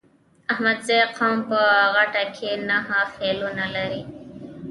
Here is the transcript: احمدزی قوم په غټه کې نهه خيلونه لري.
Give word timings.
احمدزی 0.53 0.97
قوم 1.19 1.37
په 1.49 1.61
غټه 1.95 2.23
کې 2.35 2.51
نهه 2.69 2.99
خيلونه 3.15 3.65
لري. 3.75 4.01